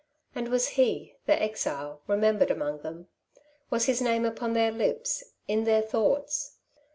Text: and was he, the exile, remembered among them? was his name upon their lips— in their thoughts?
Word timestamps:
and 0.33 0.47
was 0.47 0.69
he, 0.69 1.13
the 1.27 1.39
exile, 1.39 2.01
remembered 2.07 2.49
among 2.49 2.79
them? 2.79 3.07
was 3.69 3.85
his 3.85 4.01
name 4.01 4.25
upon 4.25 4.53
their 4.53 4.71
lips— 4.71 5.23
in 5.47 5.63
their 5.63 5.83
thoughts? 5.83 6.57